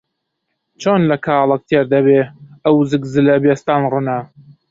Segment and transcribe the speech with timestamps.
[0.81, 2.21] چۆن لە کاڵەک تێر دەبێ
[2.63, 4.19] ئەو زگ زلە بێستان ڕنە؟